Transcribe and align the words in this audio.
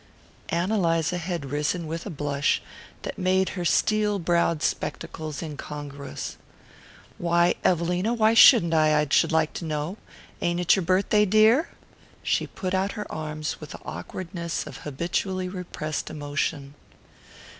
Ann 0.49 0.71
Eliza 0.71 1.19
had 1.19 1.51
risen 1.51 1.85
with 1.85 2.07
a 2.07 2.09
blush 2.09 2.59
that 3.03 3.19
made 3.19 3.49
her 3.49 3.63
steel 3.63 4.17
browed 4.17 4.63
spectacles 4.63 5.43
incongruous. 5.43 6.37
"Why, 7.19 7.53
Evelina, 7.63 8.11
why 8.15 8.33
shouldn't 8.33 8.73
I, 8.73 8.99
I 8.99 9.05
sh'ld 9.05 9.31
like 9.31 9.53
to 9.53 9.65
know? 9.65 9.97
Ain't 10.41 10.59
it 10.59 10.75
your 10.75 10.81
birthday, 10.81 11.25
dear?" 11.25 11.69
She 12.23 12.47
put 12.47 12.73
out 12.73 12.93
her 12.93 13.05
arms 13.11 13.61
with 13.61 13.69
the 13.73 13.79
awkwardness 13.85 14.65
of 14.65 14.77
habitually 14.77 15.47
repressed 15.47 16.09
emotion. 16.09 16.73